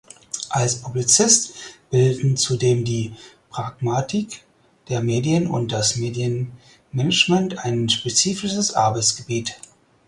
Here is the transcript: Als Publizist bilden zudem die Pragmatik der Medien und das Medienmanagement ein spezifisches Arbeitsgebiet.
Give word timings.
Als 0.49 0.81
Publizist 0.81 1.53
bilden 1.91 2.35
zudem 2.35 2.83
die 2.83 3.13
Pragmatik 3.51 4.41
der 4.89 5.01
Medien 5.03 5.45
und 5.45 5.71
das 5.71 5.95
Medienmanagement 5.97 7.59
ein 7.59 7.87
spezifisches 7.87 8.73
Arbeitsgebiet. 8.73 9.59